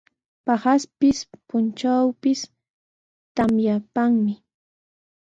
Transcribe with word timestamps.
Paqaspis, 0.45 1.17
puntrawpis 1.47 2.39
tamyaykanmi. 3.35 4.33